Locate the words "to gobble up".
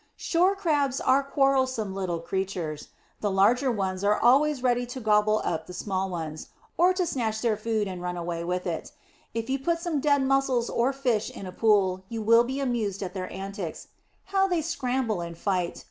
4.87-5.67